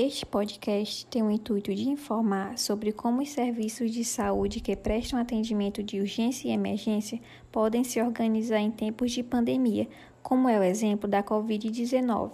Este 0.00 0.24
podcast 0.24 1.04
tem 1.06 1.24
o 1.24 1.30
intuito 1.30 1.74
de 1.74 1.88
informar 1.88 2.56
sobre 2.56 2.92
como 2.92 3.20
os 3.20 3.30
serviços 3.30 3.90
de 3.90 4.04
saúde 4.04 4.60
que 4.60 4.76
prestam 4.76 5.18
atendimento 5.18 5.82
de 5.82 5.98
urgência 5.98 6.46
e 6.46 6.52
emergência 6.52 7.20
podem 7.50 7.82
se 7.82 8.00
organizar 8.00 8.60
em 8.60 8.70
tempos 8.70 9.10
de 9.10 9.24
pandemia, 9.24 9.88
como 10.22 10.48
é 10.48 10.56
o 10.56 10.62
exemplo 10.62 11.10
da 11.10 11.20
Covid-19. 11.20 12.30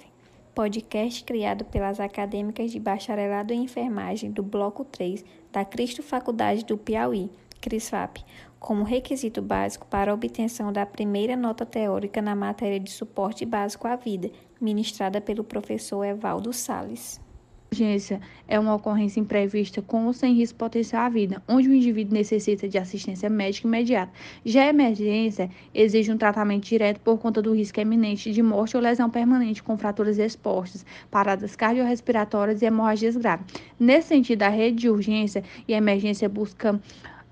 Podcast 0.54 1.24
criado 1.24 1.64
pelas 1.64 2.00
acadêmicas 2.00 2.70
de 2.70 2.78
bacharelado 2.78 3.54
em 3.54 3.62
enfermagem 3.62 4.30
do 4.30 4.42
Bloco 4.42 4.84
3 4.84 5.24
da 5.50 5.64
Cristo 5.64 6.02
Faculdade 6.02 6.66
do 6.66 6.76
Piauí, 6.76 7.30
CRISFAP, 7.62 8.22
como 8.60 8.84
requisito 8.84 9.40
básico 9.40 9.86
para 9.86 10.12
a 10.12 10.14
obtenção 10.14 10.70
da 10.70 10.84
primeira 10.84 11.34
nota 11.34 11.64
teórica 11.64 12.20
na 12.20 12.36
matéria 12.36 12.78
de 12.78 12.90
suporte 12.90 13.46
básico 13.46 13.88
à 13.88 13.96
vida, 13.96 14.30
ministrada 14.60 15.18
pelo 15.18 15.42
professor 15.42 16.04
Evaldo 16.04 16.52
Sales 16.52 17.24
urgência 17.72 18.20
é 18.46 18.58
uma 18.58 18.74
ocorrência 18.74 19.18
imprevista 19.18 19.82
com 19.82 20.06
ou 20.06 20.12
sem 20.12 20.34
risco 20.34 20.58
potencial 20.58 21.06
à 21.06 21.08
vida, 21.08 21.42
onde 21.48 21.68
o 21.68 21.74
indivíduo 21.74 22.14
necessita 22.14 22.68
de 22.68 22.78
assistência 22.78 23.28
médica 23.28 23.66
imediata. 23.66 24.12
Já 24.44 24.62
a 24.62 24.68
emergência 24.68 25.50
exige 25.74 26.12
um 26.12 26.16
tratamento 26.16 26.64
direto 26.64 27.00
por 27.00 27.18
conta 27.18 27.42
do 27.42 27.52
risco 27.52 27.80
eminente 27.80 28.32
de 28.32 28.42
morte 28.42 28.76
ou 28.76 28.82
lesão 28.82 29.10
permanente 29.10 29.62
com 29.62 29.76
fraturas 29.76 30.18
expostas, 30.18 30.86
paradas 31.10 31.56
cardiorrespiratórias 31.56 32.62
e 32.62 32.66
hemorragias 32.66 33.16
graves. 33.16 33.46
Nesse 33.78 34.08
sentido, 34.08 34.42
a 34.42 34.48
rede 34.48 34.76
de 34.76 34.88
urgência 34.88 35.42
e 35.66 35.72
emergência 35.72 36.28
busca 36.28 36.80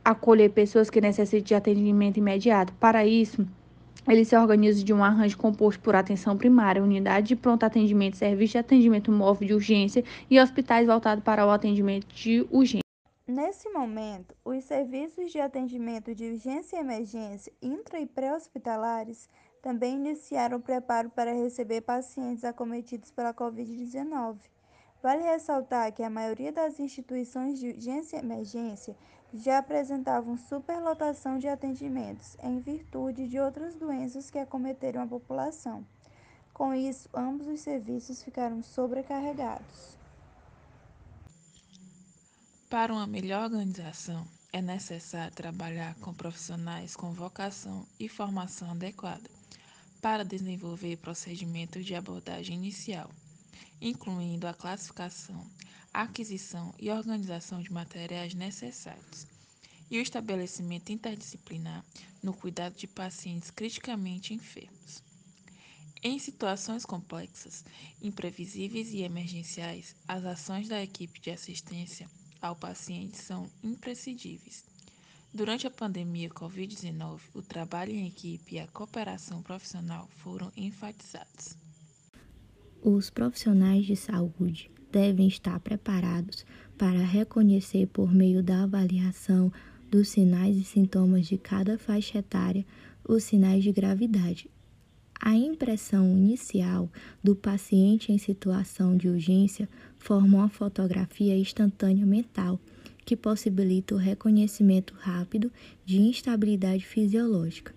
acolher 0.04 0.51
pessoas 0.51 0.90
que 0.90 1.01
necessitam 1.01 1.45
de 1.45 1.54
atendimento 1.54 2.16
imediato. 2.16 2.73
Para 2.74 3.06
isso, 3.06 3.46
ele 4.09 4.24
se 4.24 4.37
organiza 4.37 4.83
de 4.83 4.92
um 4.92 5.05
arranjo 5.05 5.38
composto 5.38 5.80
por 5.80 5.95
atenção 5.95 6.37
primária, 6.37 6.83
unidade 6.83 7.29
de 7.29 7.37
pronto 7.37 7.65
atendimento, 7.65 8.16
serviço 8.16 8.52
de 8.52 8.59
atendimento 8.59 9.12
móvel 9.12 9.46
de 9.46 9.54
urgência 9.54 10.04
e 10.29 10.40
hospitais 10.40 10.87
voltados 10.87 11.23
para 11.23 11.46
o 11.46 11.51
atendimento 11.51 12.07
de 12.15 12.46
urgência. 12.51 12.82
Nesse 13.26 13.68
momento, 13.71 14.35
os 14.45 14.65
serviços 14.65 15.30
de 15.30 15.41
atendimento 15.41 16.15
de 16.15 16.32
urgência 16.32 16.76
e 16.76 16.80
emergência 16.80 17.52
intra 17.63 18.01
e 18.01 18.07
pré-hospitalares 18.07 19.29
também 19.63 19.95
iniciaram 19.95 20.59
o 20.59 20.60
preparo 20.60 21.09
para 21.09 21.32
receber 21.32 21.82
pacientes 21.82 22.45
acometidos 22.45 23.13
pela 23.13 23.32
Covid-19. 23.32 24.38
Vale 25.02 25.24
ressaltar 25.24 25.92
que 25.92 26.02
a 26.02 26.08
maioria 26.08 26.52
das 26.52 26.78
instituições 26.78 27.58
de 27.58 27.70
urgência 27.70 28.16
e 28.16 28.20
emergência 28.20 28.96
já 29.34 29.58
apresentavam 29.58 30.36
superlotação 30.36 31.38
de 31.38 31.48
atendimentos 31.48 32.36
em 32.40 32.60
virtude 32.60 33.26
de 33.26 33.40
outras 33.40 33.74
doenças 33.74 34.30
que 34.30 34.38
acometeram 34.38 35.02
a 35.02 35.06
população. 35.06 35.84
Com 36.54 36.73
isso, 36.73 37.08
ambos 37.12 37.48
os 37.48 37.60
serviços 37.60 38.23
ficaram 38.23 38.62
sobrecarregados. 38.62 39.98
Para 42.70 42.92
uma 42.92 43.06
melhor 43.06 43.45
organização, 43.45 44.24
é 44.52 44.62
necessário 44.62 45.34
trabalhar 45.34 45.96
com 45.96 46.14
profissionais 46.14 46.95
com 46.95 47.10
vocação 47.12 47.84
e 47.98 48.08
formação 48.08 48.70
adequada 48.70 49.28
para 50.00 50.24
desenvolver 50.24 50.96
procedimentos 50.98 51.84
de 51.84 51.95
abordagem 51.95 52.56
inicial 52.56 53.10
incluindo 53.80 54.46
a 54.46 54.55
classificação, 54.55 55.46
aquisição 55.93 56.74
e 56.79 56.91
organização 56.91 57.60
de 57.60 57.73
materiais 57.73 58.35
necessários, 58.35 59.27
e 59.91 59.99
o 59.99 60.02
estabelecimento 60.02 60.91
interdisciplinar 60.91 61.85
no 62.23 62.32
cuidado 62.32 62.77
de 62.77 62.87
pacientes 62.87 63.51
criticamente 63.51 64.32
enfermos. 64.32 65.03
Em 66.03 66.19
situações 66.19 66.84
complexas, 66.84 67.65
imprevisíveis 68.00 68.93
e 68.93 69.03
emergenciais, 69.03 69.94
as 70.09 70.25
ações 70.25 70.66
da 70.69 70.82
equipe 70.82 71.21
de 71.21 71.31
assistência 71.31 72.10
ao 72.41 72.56
paciente 72.56 73.19
são 73.19 73.48
imprescindíveis. 73.62 74.65
Durante 75.32 75.66
a 75.66 75.70
pandemia 75.70 76.28
Covid-19, 76.28 77.20
o 77.32 77.41
trabalho 77.41 77.92
em 77.92 78.06
equipe 78.06 78.56
e 78.56 78.59
a 78.59 78.66
cooperação 78.66 79.42
profissional 79.42 80.09
foram 80.19 80.53
enfatizados. 80.56 81.61
Os 82.84 83.10
profissionais 83.10 83.87
de 83.87 83.94
saúde 83.94 84.69
devem 84.91 85.28
estar 85.28 85.60
preparados 85.60 86.44
para 86.76 86.98
reconhecer, 86.98 87.87
por 87.87 88.12
meio 88.12 88.43
da 88.43 88.65
avaliação 88.65 89.53
dos 89.88 90.09
sinais 90.09 90.56
e 90.56 90.65
sintomas 90.65 91.28
de 91.28 91.38
cada 91.38 91.78
faixa 91.78 92.19
etária, 92.19 92.66
os 93.09 93.22
sinais 93.22 93.62
de 93.62 93.71
gravidade. 93.71 94.50
A 95.21 95.32
impressão 95.32 96.09
inicial 96.10 96.91
do 97.22 97.37
paciente 97.37 98.10
em 98.10 98.19
situação 98.19 98.97
de 98.97 99.09
urgência 99.09 99.69
forma 99.97 100.38
uma 100.38 100.48
fotografia 100.48 101.38
instantânea 101.38 102.04
mental 102.04 102.59
que 103.04 103.16
possibilita 103.16 103.94
o 103.94 103.98
reconhecimento 103.98 104.92
rápido 104.98 105.53
de 105.84 106.00
instabilidade 106.00 106.84
fisiológica. 106.84 107.72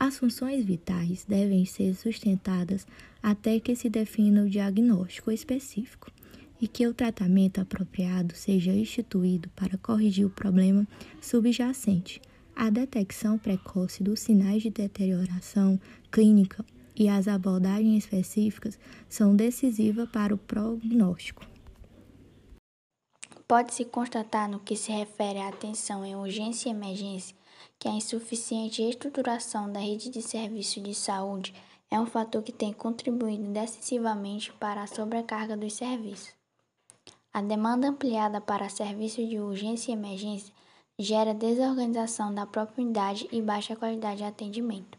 As 0.00 0.16
funções 0.16 0.64
vitais 0.64 1.24
devem 1.24 1.64
ser 1.64 1.92
sustentadas 1.92 2.86
até 3.20 3.58
que 3.58 3.74
se 3.74 3.90
defina 3.90 4.44
o 4.44 4.48
diagnóstico 4.48 5.32
específico 5.32 6.08
e 6.60 6.68
que 6.68 6.86
o 6.86 6.94
tratamento 6.94 7.60
apropriado 7.60 8.32
seja 8.36 8.70
instituído 8.70 9.48
para 9.56 9.76
corrigir 9.76 10.24
o 10.24 10.30
problema 10.30 10.86
subjacente. 11.20 12.22
A 12.54 12.70
detecção 12.70 13.36
precoce 13.36 14.04
dos 14.04 14.20
sinais 14.20 14.62
de 14.62 14.70
deterioração 14.70 15.80
clínica 16.12 16.64
e 16.94 17.08
as 17.08 17.26
abordagens 17.26 18.04
específicas 18.04 18.78
são 19.08 19.34
decisivas 19.34 20.08
para 20.10 20.32
o 20.32 20.38
prognóstico. 20.38 21.44
Pode-se 23.48 23.84
constatar, 23.84 24.48
no 24.48 24.60
que 24.60 24.76
se 24.76 24.92
refere 24.92 25.40
à 25.40 25.48
atenção 25.48 26.04
em 26.04 26.14
urgência 26.14 26.68
e 26.68 26.72
emergência, 26.72 27.34
que 27.78 27.88
a 27.88 27.92
insuficiente 27.92 28.82
estruturação 28.82 29.70
da 29.70 29.80
rede 29.80 30.10
de 30.10 30.20
serviços 30.20 30.82
de 30.82 30.94
saúde 30.94 31.54
é 31.90 31.98
um 31.98 32.06
fator 32.06 32.42
que 32.42 32.52
tem 32.52 32.72
contribuído 32.72 33.44
decisivamente 33.50 34.52
para 34.54 34.82
a 34.82 34.86
sobrecarga 34.86 35.56
dos 35.56 35.72
serviços. 35.74 36.34
A 37.32 37.40
demanda 37.40 37.88
ampliada 37.88 38.40
para 38.40 38.68
serviços 38.68 39.28
de 39.28 39.38
urgência 39.38 39.90
e 39.90 39.94
emergência 39.94 40.52
gera 40.98 41.32
desorganização 41.32 42.34
da 42.34 42.44
própria 42.46 42.82
unidade 42.82 43.28
e 43.30 43.40
baixa 43.40 43.76
qualidade 43.76 44.18
de 44.18 44.24
atendimento. 44.24 44.98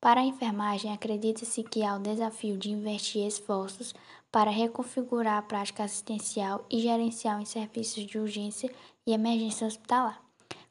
Para 0.00 0.20
a 0.20 0.24
enfermagem, 0.24 0.92
acredita-se 0.92 1.64
que 1.64 1.82
há 1.82 1.96
o 1.96 2.00
desafio 2.00 2.56
de 2.56 2.70
investir 2.70 3.26
esforços 3.26 3.92
para 4.30 4.50
reconfigurar 4.50 5.38
a 5.38 5.42
prática 5.42 5.82
assistencial 5.82 6.64
e 6.70 6.80
gerencial 6.80 7.40
em 7.40 7.44
serviços 7.44 8.06
de 8.06 8.18
urgência 8.18 8.72
e 9.04 9.12
emergência 9.12 9.66
hospitalar 9.66 10.27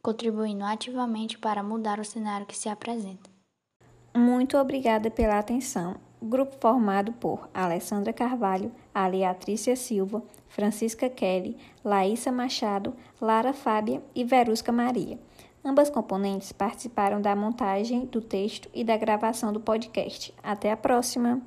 contribuindo 0.08 0.64
ativamente 0.64 1.38
para 1.38 1.62
mudar 1.62 2.00
o 2.00 2.06
cenário 2.06 2.46
que 2.46 2.56
se 2.56 2.70
apresenta. 2.70 3.30
Muito 4.16 4.58
obrigada 4.58 5.12
pela 5.12 5.38
atenção. 5.38 5.98
Grupo 6.22 6.56
formado 6.62 7.12
por 7.12 7.50
Alessandra 7.54 8.14
Carvalho, 8.14 8.72
Aliatrícia 8.96 9.76
Silva, 9.76 10.24
Francisca 10.48 11.10
Kelly, 11.10 11.58
Laísa 11.84 12.32
Machado, 12.32 12.94
Lara 13.20 13.52
Fábia 13.52 14.02
e 14.16 14.24
Verusca 14.24 14.72
Maria. 14.72 15.20
Ambas 15.64 15.90
componentes 15.90 16.54
participaram 16.54 17.20
da 17.22 17.36
montagem 17.36 18.06
do 18.06 18.22
texto 18.22 18.70
e 18.74 18.86
da 18.86 18.96
gravação 18.96 19.52
do 19.52 19.60
podcast. 19.60 20.34
Até 20.42 20.72
a 20.72 20.78
próxima! 20.78 21.42